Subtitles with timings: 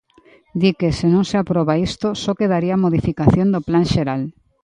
[0.61, 4.21] Di que, se non se aproba isto, só quedaría a modificación do plan xeral.